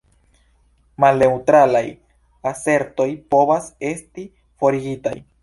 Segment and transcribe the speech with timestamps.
[1.03, 1.83] Malneŭtralaj
[2.53, 4.27] asertoj povas esti
[4.65, 5.17] forigitaj.